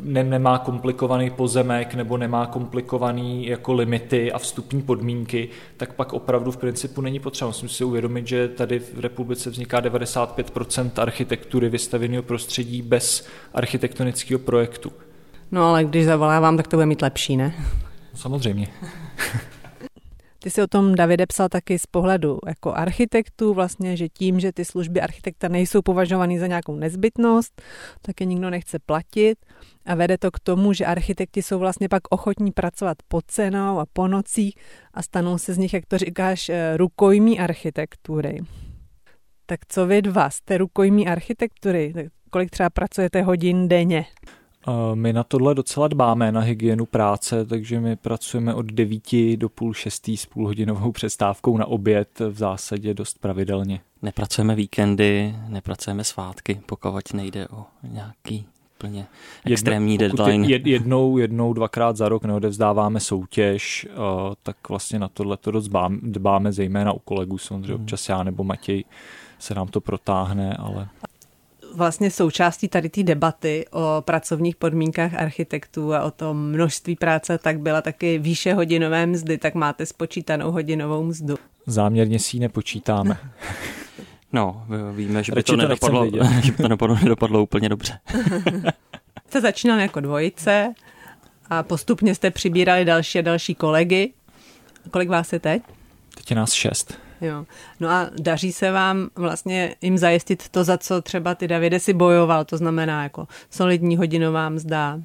[0.02, 6.52] ne, nemá komplikovaný pozemek nebo nemá komplikovaný jako limity a vstupní podmínky, tak pak opravdu
[6.52, 7.48] v principu není potřeba.
[7.48, 14.92] Musím si uvědomit, že tady v republice vzniká 95% architektury vystaveného prostředí bez architektonického projektu.
[15.52, 17.54] No ale když zavolávám, tak to bude mít lepší, ne?
[18.16, 18.68] Samozřejmě.
[20.44, 24.52] Ty si o tom, Davide, psal taky z pohledu jako architektu, vlastně, že tím, že
[24.52, 27.62] ty služby architekta nejsou považovány za nějakou nezbytnost,
[28.02, 29.36] tak je nikdo nechce platit
[29.86, 33.86] a vede to k tomu, že architekti jsou vlastně pak ochotní pracovat po cenou a
[33.94, 34.56] po nocích
[34.94, 38.40] a stanou se z nich, jak to říkáš, eh, rukojmí architektury.
[39.46, 41.94] Tak co vy dva, jste rukojmí architektury?
[42.30, 44.06] Kolik třeba pracujete hodin denně?
[44.94, 49.04] My na tohle docela dbáme, na hygienu práce, takže my pracujeme od 9
[49.36, 53.82] do půl šestý s půlhodinovou přestávkou na oběd v zásadě dost pravidelně.
[54.02, 58.46] Nepracujeme víkendy, nepracujeme svátky, pokud nejde o nějaký
[58.78, 59.08] plně
[59.46, 60.48] extrémní Jedno, deadline.
[60.48, 63.88] Jed, jednou, jednou, dvakrát za rok neodevzdáváme soutěž,
[64.44, 65.70] tak vlastně na tohle to dost
[66.02, 67.82] dbáme, zejména u kolegů, samozřejmě hmm.
[67.82, 68.84] občas já nebo Matěj
[69.40, 70.88] se nám to protáhne, ale
[71.76, 77.60] vlastně součástí tady té debaty o pracovních podmínkách architektů a o tom množství práce, tak
[77.60, 81.36] byla taky výše hodinové mzdy, tak máte spočítanou hodinovou mzdu.
[81.66, 83.18] Záměrně si ji nepočítáme.
[84.34, 86.06] No, víme, že by to, to nedopadlo,
[86.44, 88.00] že by to nedopadlo, nedopadlo úplně dobře.
[89.30, 90.74] jste začínali jako dvojice
[91.50, 94.14] a postupně jste přibírali další a další kolegy.
[94.92, 95.64] Kolik vás je teď?
[96.16, 97.09] Teď je nás šest.
[97.22, 97.46] Jo.
[97.80, 101.94] No a daří se vám vlastně jim zajistit to, za co třeba ty Davide si
[101.94, 105.00] bojoval, to znamená jako solidní hodinová mzda,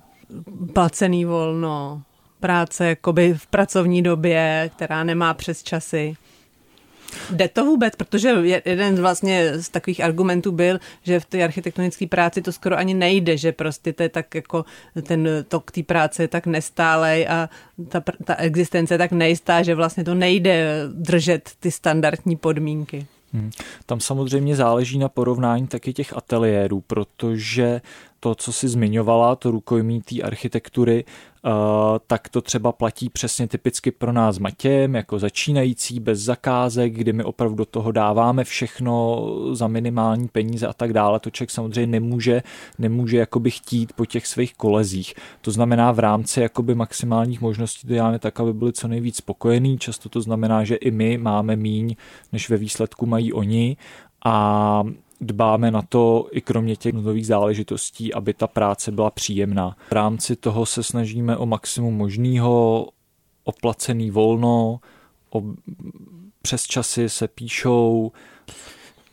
[0.72, 2.02] placený volno,
[2.40, 6.16] práce jakoby v pracovní době, která nemá přes časy.
[7.30, 7.96] Jde to vůbec?
[7.96, 8.28] Protože
[8.64, 13.36] jeden vlastně z takových argumentů byl, že v té architektonické práci to skoro ani nejde,
[13.36, 14.64] že prostě to je tak jako
[15.02, 17.48] ten tok té práce je tak nestálej a
[17.88, 23.06] ta, ta existence je tak nejistá, že vlastně to nejde držet ty standardní podmínky.
[23.32, 23.50] Hmm.
[23.86, 27.80] Tam samozřejmě záleží na porovnání taky těch ateliérů, protože
[28.24, 31.52] to, co si zmiňovala, to rukojmí té architektury, uh,
[32.06, 37.24] tak to třeba platí přesně typicky pro nás Matějem, jako začínající, bez zakázek, kdy my
[37.24, 41.20] opravdu do toho dáváme všechno za minimální peníze a tak dále.
[41.20, 42.42] To člověk samozřejmě nemůže,
[42.78, 45.14] nemůže jakoby chtít po těch svých kolezích.
[45.40, 49.78] To znamená v rámci jakoby maximálních možností to děláme tak, aby byli co nejvíc spokojení.
[49.78, 51.96] Často to znamená, že i my máme míň,
[52.32, 53.76] než ve výsledku mají oni
[54.24, 54.84] a
[55.20, 59.76] dbáme na to i kromě těch nových záležitostí, aby ta práce byla příjemná.
[59.88, 62.88] V rámci toho se snažíme o maximum možného,
[63.44, 64.80] oplacený volno,
[65.30, 65.42] o
[66.42, 68.12] přes časy se píšou.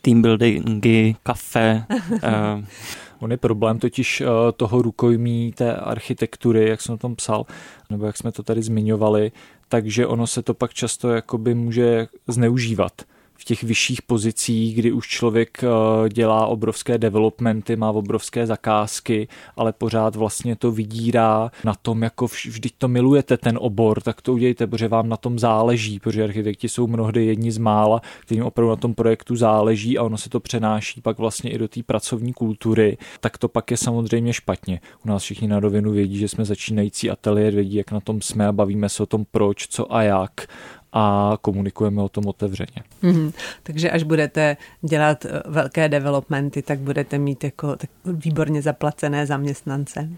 [0.02, 1.86] Team buildingy, kafe.
[2.12, 2.64] uh...
[3.22, 7.46] On je problém totiž uh, toho rukojmí té architektury, jak jsem o tom psal,
[7.90, 9.32] nebo jak jsme to tady zmiňovali,
[9.70, 13.02] takže ono se to pak často jakoby může zneužívat
[13.42, 19.74] v těch vyšších pozicích, kdy už člověk eh, dělá obrovské developmenty, má obrovské zakázky, ale
[19.74, 24.68] pořád vlastně to vydírá na tom, jako vždyť to milujete ten obor, tak to udějte,
[24.68, 28.76] protože vám na tom záleží, protože architekti jsou mnohdy jedni z mála, kterým opravdu na
[28.76, 32.98] tom projektu záleží a ono se to přenáší pak vlastně i do té pracovní kultury,
[33.20, 34.80] tak to pak je samozřejmě špatně.
[35.06, 38.48] U nás všichni na rovinu vědí, že jsme začínající ateliér, vědí, jak na tom jsme
[38.48, 40.48] a bavíme se o tom proč, co a jak
[40.94, 42.84] a komunikujeme o tom otevřeně.
[43.04, 43.34] Mm-hmm.
[43.64, 50.10] Takže až budete dělat eh, velké developmenty, tak budete mít jako tak výborně zaplacené zaměstnance.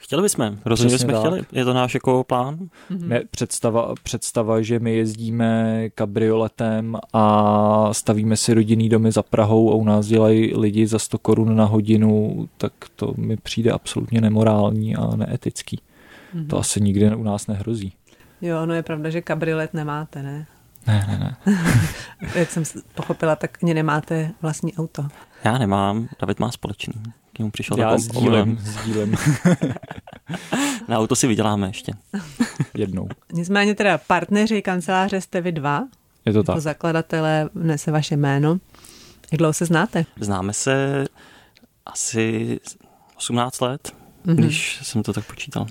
[0.00, 1.20] Chtěli bychom, rozhodně bychom tak.
[1.20, 1.42] chtěli.
[1.52, 2.56] Je to náš jako plán?
[2.56, 3.08] Mm-hmm.
[3.08, 9.74] Ne, představa, představa, že my jezdíme kabrioletem a stavíme si rodinný domy za Prahou a
[9.74, 14.96] u nás dělají lidi za 100 korun na hodinu, tak to mi přijde absolutně nemorální
[14.96, 15.80] a neetický.
[16.34, 16.46] Mm-hmm.
[16.46, 17.92] To asi nikdy u nás nehrozí.
[18.40, 20.46] Jo, no je pravda, že kabriolet nemáte, ne?
[20.86, 21.56] Ne, ne, ne.
[22.34, 22.62] Jak jsem
[22.94, 25.08] pochopila, tak mě nemáte vlastní auto.
[25.44, 26.94] Já nemám, David má společný.
[27.32, 29.14] K němu přišel Já sdílem, sdílem.
[30.88, 31.92] Na auto si vyděláme ještě.
[32.74, 33.08] Jednou.
[33.32, 35.88] Nicméně teda partneři kanceláře jste vy dva.
[36.24, 36.60] Je to jako tak.
[36.60, 38.58] zakladatelé nese vaše jméno.
[39.32, 40.04] Jak dlouho se znáte?
[40.20, 41.04] Známe se
[41.86, 42.60] asi
[43.16, 43.92] 18 let,
[44.26, 44.34] mm-hmm.
[44.34, 45.66] když jsem to tak počítal.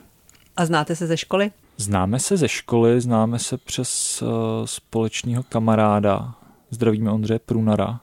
[0.57, 1.51] A znáte se ze školy?
[1.77, 4.29] Známe se ze školy, známe se přes uh,
[4.65, 6.35] společného kamaráda.
[6.69, 7.99] Zdravíme Ondřeje Prunara.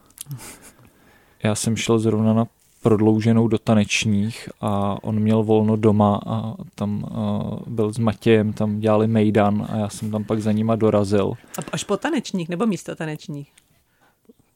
[1.43, 2.47] Já jsem šel zrovna na
[2.83, 8.81] prodlouženou do tanečních a on měl volno doma a tam uh, byl s Matějem, tam
[8.81, 11.33] dělali mejdan a já jsem tam pak za nima dorazil.
[11.59, 13.53] A až po tanečních nebo místo tanečních?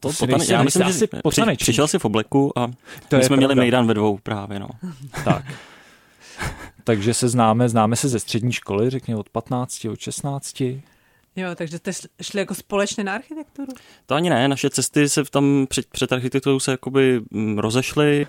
[0.00, 2.66] To, to tane- já myslím, že po při, přišel si v obleku a
[3.09, 3.37] to my jsme pravda.
[3.37, 4.59] měli mejdan ve dvou právě.
[4.59, 4.68] No.
[5.24, 5.44] tak
[6.88, 10.61] takže se známe, známe se ze střední školy, řekněme od 15, od 16.
[11.37, 13.72] Jo, takže jste šli jako společně na architekturu?
[14.07, 18.27] To ani ne, naše cesty se tam před, před architekturou se jakoby mm, rozešly.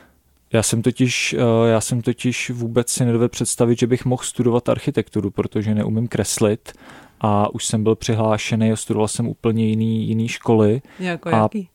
[0.53, 4.69] Já jsem totiž, eh, já jsem totiž vůbec si nedovedl představit, že bych mohl studovat
[4.69, 6.73] architekturu, protože neumím kreslit
[7.21, 10.81] a už jsem byl přihlášený a studoval jsem úplně jiný, jiný školy.
[10.99, 11.69] Jako a jaký?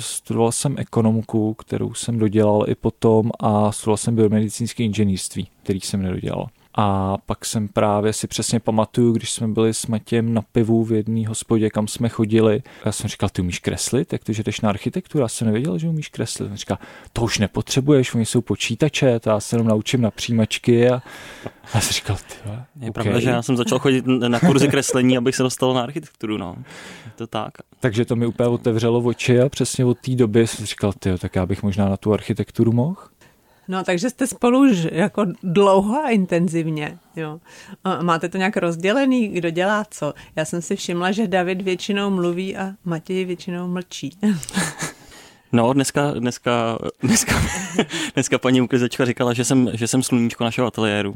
[0.00, 6.02] Studoval jsem ekonomku, kterou jsem dodělal i potom a studoval jsem biomedicínské inženýrství, který jsem
[6.02, 6.46] nedodělal.
[6.74, 10.92] A pak jsem právě si přesně pamatuju, když jsme byli s Matějem na pivu v
[10.92, 12.62] jedné hospodě, kam jsme chodili.
[12.84, 15.22] Já jsem říkal, ty umíš kreslit, jak to, že jdeš na architekturu?
[15.22, 16.50] Já jsem nevěděl, že umíš kreslit.
[16.50, 16.78] On říkal,
[17.12, 20.90] to už nepotřebuješ, oni jsou počítače, to já se jenom naučím na přijímačky.
[20.90, 21.02] A
[21.74, 22.90] já jsem říkal, ty Je okay.
[22.90, 26.38] pravda, že já jsem začal chodit na kurzy kreslení, abych se dostal na architekturu.
[26.38, 26.56] No.
[27.04, 27.52] Je to tak.
[27.80, 31.36] Takže to mi úplně otevřelo oči a přesně od té doby jsem říkal, ty, tak
[31.36, 32.96] já bych možná na tu architekturu mohl.
[33.70, 37.40] No, takže jste spolu už jako dlouho a intenzivně, jo.
[37.84, 40.14] A máte to nějak rozdělený, kdo dělá co?
[40.36, 44.18] Já jsem si všimla, že David většinou mluví a Matěj většinou mlčí.
[45.52, 47.34] No, dneska, dneska, dneska,
[48.14, 51.14] dneska paní uklizečka říkala, že jsem, že jsem sluníčko našeho ateliéru.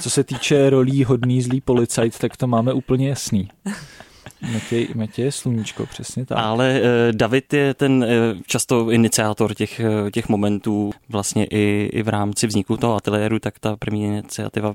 [0.00, 3.50] Co se týče rolí hodný zlý policajt, tak to máme úplně jasný.
[4.52, 6.38] Matěj, Matěj je sluníčko, přesně tak.
[6.38, 8.08] Ale eh, David je ten eh,
[8.46, 13.58] často iniciátor těch, eh, těch momentů, vlastně i, i v rámci vzniku toho ateliéru, tak
[13.58, 14.74] ta první iniciativa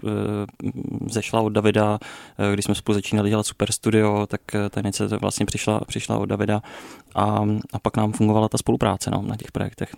[1.09, 1.99] zešla od Davida,
[2.53, 6.61] když jsme spolu začínali dělat Super Studio, tak ta iniciativa vlastně přišla, přišla od Davida
[7.15, 9.89] a, a pak nám fungovala ta spolupráce no, na těch projektech.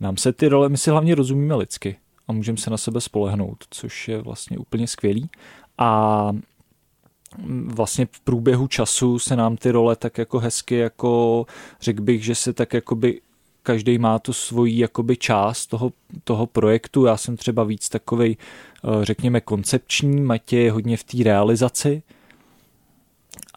[0.00, 1.96] Nám se ty role, my si hlavně rozumíme lidsky
[2.28, 5.30] a můžeme se na sebe spolehnout, což je vlastně úplně skvělý.
[5.78, 6.32] A
[7.66, 11.46] vlastně v průběhu času se nám ty role tak jako hezky jako
[11.80, 13.20] řekl bych, že se tak jakoby
[13.62, 15.92] každý má tu svoji jakoby část toho,
[16.24, 17.04] toho projektu.
[17.04, 22.02] Já jsem třeba víc takovej, eh, řekněme, koncepční, Matěj je hodně v té realizaci.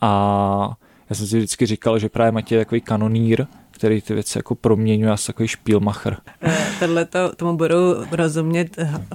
[0.01, 0.77] A
[1.09, 4.55] já jsem si vždycky říkal, že právě Matěj je takový kanonír, který ty věci jako
[4.55, 6.17] proměňuje, asi takový špílmacher.
[6.41, 9.05] Eh, tohle tomu budou rozumět eh,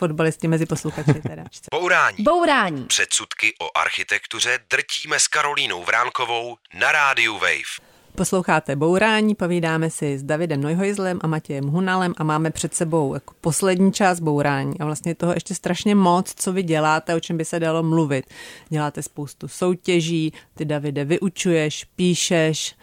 [0.00, 1.44] fotbalisti mezi posluchači teda.
[1.70, 2.16] Bourání.
[2.20, 2.84] Bourání.
[2.84, 7.90] Předsudky o architektuře drtíme s Karolínou Vránkovou na rádiu Wave.
[8.16, 13.34] Posloucháte Bourání, povídáme si s Davidem Nojhojzlem a Matějem Hunalem a máme před sebou jako
[13.40, 17.44] poslední část Bourání a vlastně toho ještě strašně moc, co vy děláte, o čem by
[17.44, 18.24] se dalo mluvit.
[18.68, 22.74] Děláte spoustu soutěží, ty Davide vyučuješ, píšeš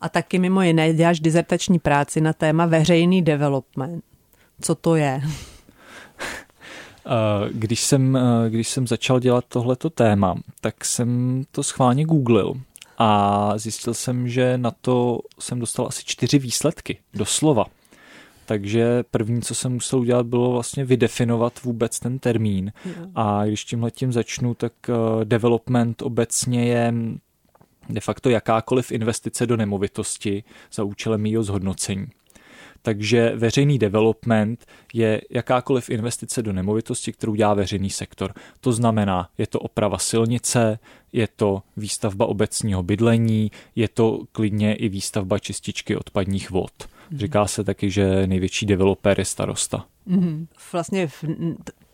[0.00, 4.04] a taky mimo jiné děláš dizertační práci na téma veřejný development.
[4.60, 5.20] Co to je?
[7.50, 12.54] Když jsem, když jsem začal dělat tohleto téma, tak jsem to schválně googlil
[12.98, 17.64] a zjistil jsem, že na to jsem dostal asi čtyři výsledky, doslova.
[18.46, 22.72] Takže první, co jsem musel udělat, bylo vlastně vydefinovat vůbec ten termín.
[23.14, 26.94] A když tímhle tím začnu, tak eh, development obecně je
[27.88, 32.06] de facto jakákoliv investice do nemovitosti za účelem jejího zhodnocení.
[32.82, 38.32] Takže veřejný development je jakákoliv investice do nemovitosti, kterou dělá veřejný sektor.
[38.60, 40.78] To znamená, je to oprava silnice,
[41.12, 46.72] je to výstavba obecního bydlení, je to klidně i výstavba čističky odpadních vod.
[47.10, 47.18] Mhm.
[47.18, 49.86] Říká se taky, že největší developer je starosta.
[50.08, 50.46] Mm-hmm.
[50.72, 51.08] Vlastně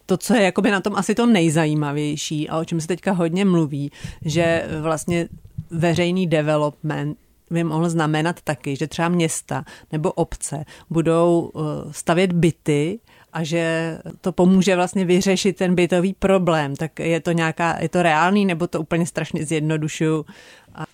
[0.07, 3.45] to, co je jakoby na tom asi to nejzajímavější a o čem se teďka hodně
[3.45, 3.91] mluví,
[4.25, 5.29] že vlastně
[5.71, 7.19] veřejný development
[7.51, 13.01] by mohl znamenat taky, že třeba města nebo obce budou uh, stavět byty
[13.37, 16.77] a že to pomůže vlastně vyřešit ten bytový problém.
[16.77, 20.25] Tak je to nějaká, je to reálný nebo to úplně strašně zjednodušuju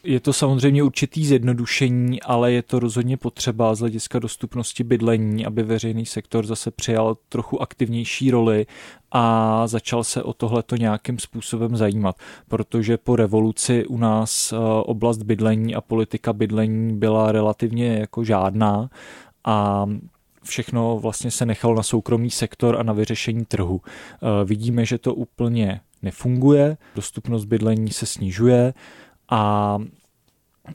[0.05, 5.62] je to samozřejmě určitý zjednodušení, ale je to rozhodně potřeba z hlediska dostupnosti bydlení, aby
[5.62, 8.66] veřejný sektor zase přijal trochu aktivnější roli
[9.12, 12.16] a začal se o tohleto nějakým způsobem zajímat,
[12.48, 18.90] protože po revoluci u nás eh, oblast bydlení a politika bydlení byla relativně jako žádná
[19.44, 19.87] a
[20.42, 23.81] všechno vlastně se nechalo na soukromý sektor a na vyřešení trhu.
[23.87, 28.74] Eh, vidíme, že to úplně nefunguje, dostupnost bydlení se snižuje,
[29.31, 29.78] a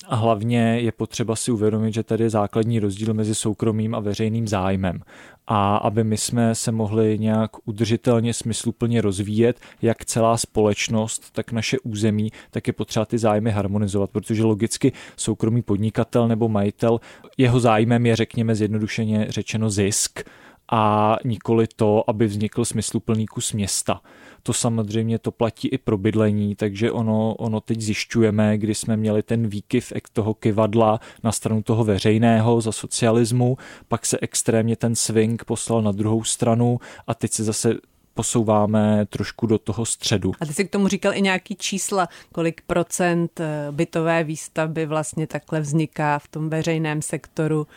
[0.08, 4.48] a hlavně je potřeba si uvědomit, že tady je základní rozdíl mezi soukromým a veřejným
[4.48, 5.02] zájmem.
[5.48, 11.80] A aby my jsme se mohli nějak udržitelně, smysluplně rozvíjet, jak celá společnost, tak naše
[11.80, 17.00] území, tak je potřeba ty zájmy harmonizovat, protože logicky soukromý podnikatel nebo majitel,
[17.38, 20.24] jeho zájmem je, řekněme zjednodušeně řečeno, zisk
[20.72, 24.02] a nikoli to, aby vznikl smysluplný kus města
[24.48, 29.24] to samozřejmě to platí i pro bydlení, takže ono, ono teď zjišťujeme, kdy jsme měli
[29.24, 35.44] ten výkyv toho kivadla na stranu toho veřejného za socialismu, pak se extrémně ten swing
[35.46, 37.76] poslal na druhou stranu a teď se zase
[38.14, 40.32] posouváme trošku do toho středu.
[40.40, 45.28] A ty jsi k tomu říkal i nějaký čísla, kolik procent eh, bytové výstavby vlastně
[45.28, 47.68] takhle vzniká v tom veřejném sektoru?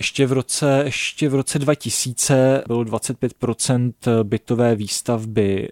[0.00, 5.68] Ještě v roce, ještě v roce 2000 bylo 25% bytové výstavby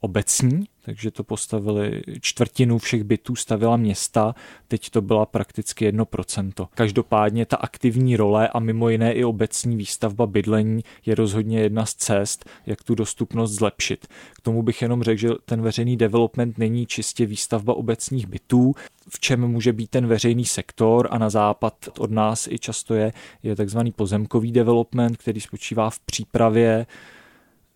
[0.00, 4.34] obecní, takže to postavili čtvrtinu všech bytů stavila města,
[4.68, 6.68] teď to byla prakticky 1%.
[6.74, 11.94] Každopádně ta aktivní role a mimo jiné i obecní výstavba bydlení je rozhodně jedna z
[11.94, 14.06] cest, jak tu dostupnost zlepšit.
[14.32, 18.74] K tomu bych jenom řekl, že ten veřejný development není čistě výstavba obecních bytů,
[19.08, 23.12] v čem může být ten veřejný sektor a na západ od nás i často je,
[23.42, 26.86] je takzvaný pozemkový development, který spočívá v přípravě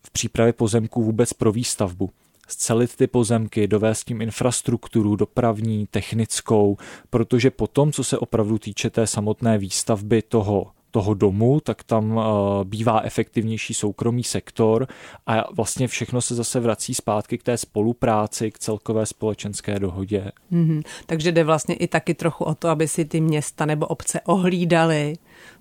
[0.06, 2.10] v přípravě pozemků vůbec pro výstavbu
[2.46, 6.76] scelit ty pozemky, dovést tím infrastrukturu dopravní, technickou,
[7.10, 12.24] protože potom, co se opravdu týče té samotné výstavby toho toho domu, tak tam uh,
[12.64, 14.88] bývá efektivnější soukromý sektor
[15.26, 20.32] a vlastně všechno se zase vrací zpátky k té spolupráci, k celkové společenské dohodě.
[20.52, 20.82] Mm-hmm.
[21.06, 25.14] Takže jde vlastně i taky trochu o to, aby si ty města nebo obce ohlídali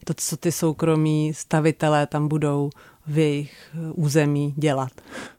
[0.04, 2.69] to, co ty soukromí stavitelé tam budou
[3.08, 4.92] v jejich území dělat.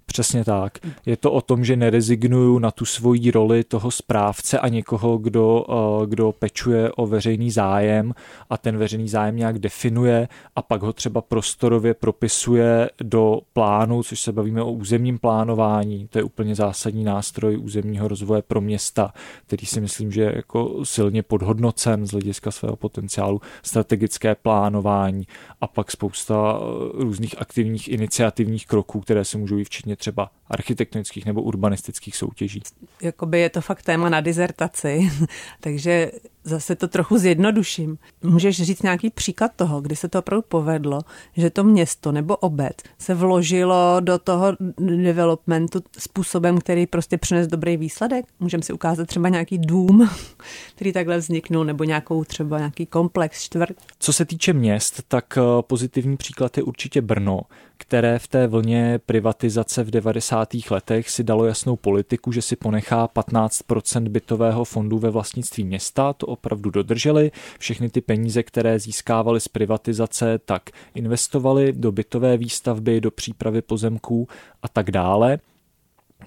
[0.07, 0.79] Přesně tak.
[1.07, 5.65] Je to o tom, že nerezignuju na tu svoji roli toho správce a někoho, kdo,
[5.69, 8.15] eh, kdo pečuje o veřejný zájem
[8.51, 14.21] a ten veřejný zájem nějak definuje a pak ho třeba prostorově propisuje do plánu, což
[14.21, 16.09] se bavíme o územním plánování.
[16.09, 19.13] To je úplně zásadní nástroj územního rozvoje pro města,
[19.47, 25.27] který si myslím, že je jako silně podhodnocen z hlediska svého potenciálu, strategické plánování
[25.61, 31.27] a pak spousta eh, různých aktivních iniciativních kroků, které se můžou i včetně třeba architektonických
[31.27, 32.63] nebo urbanistických soutěží.
[33.03, 35.11] Jakoby je to fakt téma na dizertaci,
[35.61, 36.11] takže
[36.47, 37.99] zase to trochu zjednoduším.
[38.23, 41.01] Můžeš říct nějaký příklad toho, kdy se to opravdu povedlo,
[41.37, 47.77] že to město nebo obec se vložilo do toho developmentu způsobem, který prostě přines dobrý
[47.77, 48.25] výsledek?
[48.41, 50.11] Můžeme si ukázat třeba nějaký dům,
[50.75, 53.77] který takhle vzniknul, nebo nějakou třeba nějaký komplex, čtvrt?
[53.99, 57.41] Co se týče měst, tak eh, pozitivní příklad je určitě Brno,
[57.79, 60.49] které v té vlně privatizace v 90.
[60.71, 66.27] letech si dalo jasnou politiku, že si ponechá 15% bytového fondu ve vlastnictví města, to
[66.37, 67.31] opravdu dodrželi.
[67.59, 74.29] Všechny ty peníze, které získávali z privatizace, tak investovali do bytové výstavby, do přípravy pozemků
[74.63, 75.39] a tak dále.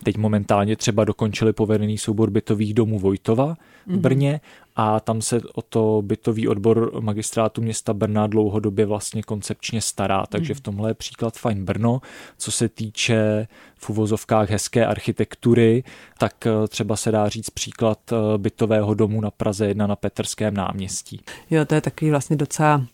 [0.04, 3.56] Teď momentálně třeba dokončili povedený soubor bytových domů Vojtova
[3.86, 4.00] v mhm.
[4.00, 4.42] Brně
[4.82, 10.54] a tam se o to bytový odbor magistrátu města Brna dlouhodobě vlastně koncepčně stará, takže
[10.54, 12.02] v tomhle je příklad fajn Brno.
[12.38, 15.84] Co se týče v uvozovkách hezké architektury,
[16.18, 20.54] tak eh, třeba se dá říct příklad eh, bytového domu na Praze 1 na Petrském
[20.54, 21.22] náměstí.
[21.50, 22.86] Jo, to je takový vlastně docela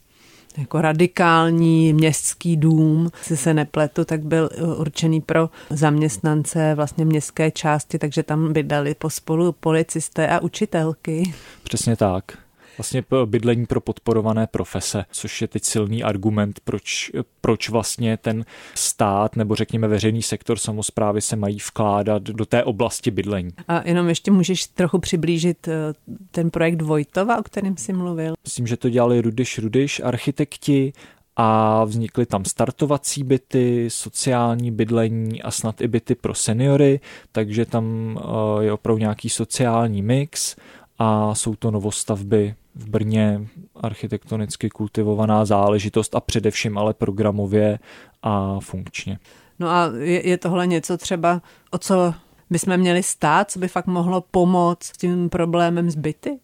[0.58, 8.00] jako radikální městský dům, si se nepletu, tak byl určený pro zaměstnance vlastně městské části,
[8.00, 11.34] takže tam bydali pospolu policisté a učitelky.
[11.64, 12.45] Přesně tak
[12.78, 17.12] vlastně bydlení pro podporované profese, což je teď silný argument, proč,
[17.42, 18.46] proč vlastně ten
[18.76, 23.52] stát nebo řekněme veřejný sektor samozprávy se mají vkládat do té oblasti bydlení.
[23.68, 25.94] A jenom ještě můžeš trochu přiblížit eh,
[26.32, 28.34] ten projekt Vojtova, o kterém jsi mluvil?
[28.44, 30.94] Myslím, že to dělali Rudyš Rudyš, architekti
[31.36, 37.00] a vznikly tam startovací byty, sociální bydlení a snad i byty pro seniory,
[37.32, 40.56] takže tam eh, je opravdu nějaký sociální mix
[41.00, 47.80] a jsou to novostavby v Brně architektonicky kultivovaná záležitost a především ale programově
[48.22, 49.20] a funkčně.
[49.60, 52.14] No a je, je tohle něco třeba, o co
[52.50, 56.40] bychom měli stát, co by fakt mohlo pomoct s tím problémem zbyty?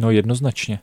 [0.00, 0.78] No jednoznačně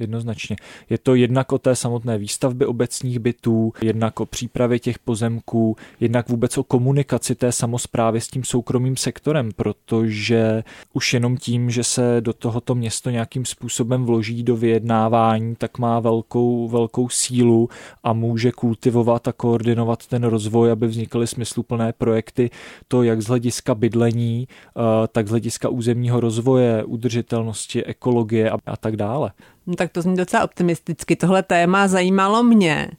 [0.00, 0.56] jednoznačně.
[0.90, 6.28] Je to jednak o té samotné výstavbě obecních bytů, jednak o přípravě těch pozemků, jednak
[6.28, 12.16] vůbec o komunikaci té samozprávy s tím soukromým sektorem, protože už jenom tím, že se
[12.20, 17.68] do tohoto město nějakým způsobem vloží do vyjednávání, tak má velkou, velkou sílu
[18.02, 22.50] a může kultivovat a koordinovat ten rozvoj, aby vznikaly smysluplné projekty,
[22.88, 24.80] to jak z hlediska bydlení, eh,
[25.12, 29.32] tak z hlediska územního rozvoje, udržitelnosti, ekologie a, a tak dále.
[29.66, 31.16] No tak to zní docela optimisticky.
[31.16, 32.90] Tohle téma zajímalo mě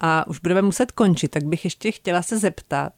[0.00, 2.92] a už budeme muset končit, tak bych ještě chtěla se zeptat,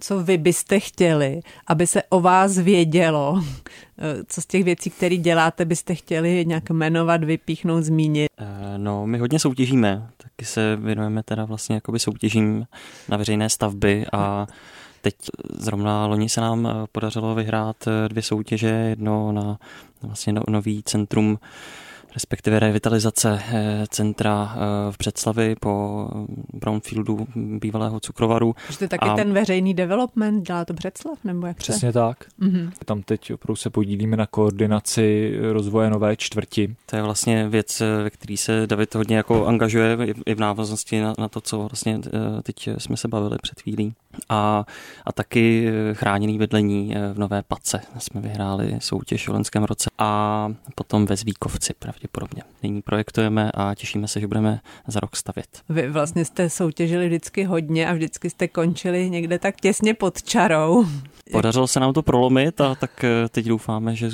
[0.00, 3.44] co vy byste chtěli, aby se o vás vědělo?
[4.26, 8.28] Co z těch věcí, které děláte, byste chtěli nějak jmenovat, vypíchnout, zmínit?
[8.38, 10.08] Eh, no, my hodně soutěžíme.
[10.16, 12.66] Taky se věnujeme teda vlastně jakoby soutěžím
[13.08, 14.46] na veřejné stavby a
[15.02, 15.14] Teď
[15.58, 17.76] zrovna loni se nám podařilo vyhrát
[18.08, 19.58] dvě soutěže, jedno na
[20.02, 21.38] vlastně no, nový centrum
[22.14, 26.08] respektive revitalizace eh, centra eh, v Břeclavi po
[26.52, 28.54] brownfieldu bývalého cukrovaru.
[28.78, 29.14] To je taky a...
[29.16, 31.18] ten veřejný development, dělá to Břeclav?
[31.24, 31.92] Nebo jak Přesně se?
[31.92, 32.24] tak.
[32.40, 32.70] Mm-hmm.
[32.84, 36.76] Tam teď opravdu se podílíme na koordinaci rozvoje nové čtvrti.
[36.86, 41.14] To je vlastně věc, ve které se David hodně jako angažuje i v návaznosti na,
[41.18, 43.94] na to, co vlastně eh, teď jsme se bavili před chvílí.
[44.28, 44.64] A,
[45.04, 47.80] a taky chráněný bydlení v Nové Pace.
[47.98, 49.90] Jsme vyhráli soutěž v loňském roce.
[49.98, 52.42] A potom ve Zvíkovci pravděpodobně.
[52.62, 55.62] Nyní projektujeme a těšíme se, že budeme za rok stavět.
[55.68, 60.84] Vy vlastně jste soutěžili vždycky hodně a vždycky jste končili někde tak těsně pod čarou.
[61.32, 64.10] Podařilo se nám to prolomit a tak eh, teď doufáme, že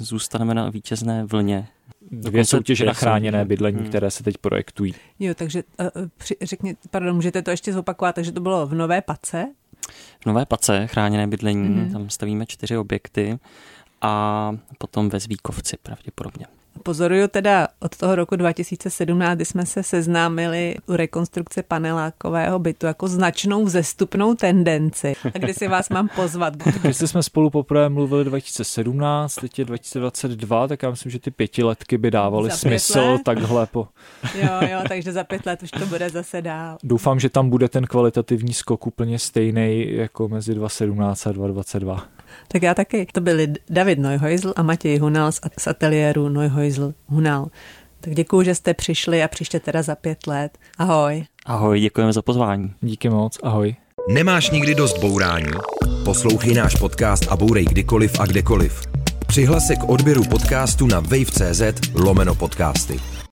[0.00, 1.68] zůstaneme na vítězné vlně.
[2.10, 3.88] Dvě soutěže na chráněné bydlení, hmm.
[3.88, 4.94] které se teď projektují.
[5.18, 5.86] Jo, takže uh,
[6.16, 9.46] při, řekně, pardon, můžete to ještě zopakovat, takže to bylo v Nové Pace?
[10.20, 11.92] V Nové Pace, chráněné bydlení, mm-hmm.
[11.92, 13.38] tam stavíme čtyři objekty
[14.02, 16.46] a potom ve Zvíkovci pravděpodobně.
[16.82, 23.08] Pozoruju teda od toho roku 2017, kdy jsme se seznámili u rekonstrukce panelákového bytu jako
[23.08, 25.16] značnou vzestupnou tendenci.
[25.34, 26.56] A kdy si vás mám pozvat?
[26.82, 31.98] Když jsme spolu poprvé mluvili 2017, teď je 2022, tak já myslím, že ty pětiletky
[31.98, 33.22] by dávaly smysl let?
[33.24, 33.88] takhle po...
[34.34, 36.78] Jo, jo, takže za pět let už to bude zase dál.
[36.82, 42.17] Doufám, že tam bude ten kvalitativní skok úplně stejný jako mezi 2017 a 2022.
[42.48, 43.06] Tak já taky.
[43.12, 47.46] To byli David Neuheusl a Matěj Hunal z ateliéru Neuheusl Hunal.
[48.00, 50.58] Tak děkuji, že jste přišli a příště teda za pět let.
[50.78, 51.24] Ahoj.
[51.46, 52.72] Ahoj, děkujeme za pozvání.
[52.80, 53.76] Díky moc, ahoj.
[54.10, 55.50] Nemáš nikdy dost bourání?
[56.04, 58.82] Poslouchej náš podcast a bourej kdykoliv a kdekoliv.
[59.26, 61.62] Přihlas se k odběru podcastu na wave.cz
[61.94, 63.17] lomeno podcasty.